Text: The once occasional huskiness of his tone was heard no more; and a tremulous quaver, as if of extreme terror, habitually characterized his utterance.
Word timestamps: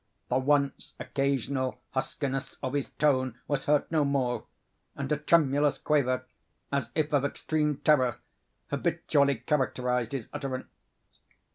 The 0.29 0.39
once 0.39 0.95
occasional 0.99 1.79
huskiness 1.91 2.57
of 2.63 2.73
his 2.73 2.89
tone 2.97 3.37
was 3.47 3.65
heard 3.65 3.85
no 3.91 4.03
more; 4.03 4.47
and 4.95 5.11
a 5.11 5.17
tremulous 5.17 5.77
quaver, 5.77 6.25
as 6.71 6.89
if 6.95 7.13
of 7.13 7.23
extreme 7.23 7.77
terror, 7.77 8.17
habitually 8.71 9.35
characterized 9.35 10.13
his 10.13 10.27
utterance. 10.33 10.65